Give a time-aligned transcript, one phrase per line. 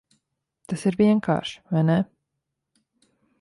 [0.71, 1.99] Tas ir vienkārši, vai ne?